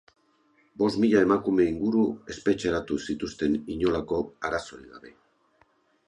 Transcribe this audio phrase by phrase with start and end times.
[0.81, 2.05] Bost mila emakume inguru
[2.35, 5.13] espetxeratu zituzten inolako arrazoirik gabe.